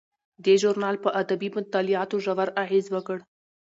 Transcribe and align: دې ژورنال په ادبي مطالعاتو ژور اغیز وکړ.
دې 0.43 0.53
ژورنال 0.61 0.95
په 1.03 1.09
ادبي 1.21 1.49
مطالعاتو 1.57 2.15
ژور 2.25 2.49
اغیز 2.63 2.85
وکړ. 2.91 3.17